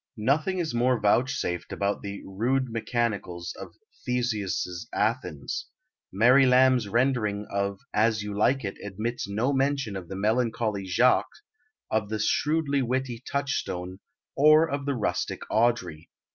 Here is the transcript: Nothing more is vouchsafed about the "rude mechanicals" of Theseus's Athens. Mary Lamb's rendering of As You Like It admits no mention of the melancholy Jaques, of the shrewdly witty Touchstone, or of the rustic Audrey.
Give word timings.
Nothing 0.17 0.55
more 0.73 0.95
is 0.95 1.01
vouchsafed 1.03 1.71
about 1.71 2.01
the 2.01 2.23
"rude 2.25 2.71
mechanicals" 2.71 3.53
of 3.59 3.75
Theseus's 4.03 4.87
Athens. 4.91 5.67
Mary 6.11 6.47
Lamb's 6.47 6.87
rendering 6.87 7.45
of 7.51 7.77
As 7.93 8.23
You 8.23 8.35
Like 8.35 8.65
It 8.65 8.77
admits 8.83 9.27
no 9.29 9.53
mention 9.53 9.95
of 9.95 10.07
the 10.07 10.15
melancholy 10.15 10.85
Jaques, 10.85 11.43
of 11.91 12.09
the 12.09 12.17
shrewdly 12.17 12.81
witty 12.81 13.23
Touchstone, 13.31 13.99
or 14.35 14.67
of 14.67 14.87
the 14.87 14.95
rustic 14.95 15.43
Audrey. 15.51 16.09